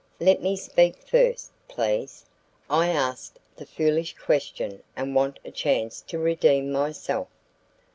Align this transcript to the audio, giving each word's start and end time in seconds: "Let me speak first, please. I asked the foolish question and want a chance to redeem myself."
"Let 0.19 0.41
me 0.41 0.55
speak 0.55 0.97
first, 0.97 1.51
please. 1.67 2.25
I 2.71 2.87
asked 2.89 3.37
the 3.55 3.67
foolish 3.67 4.15
question 4.17 4.81
and 4.95 5.13
want 5.13 5.37
a 5.45 5.51
chance 5.51 6.01
to 6.07 6.17
redeem 6.17 6.71
myself." 6.71 7.27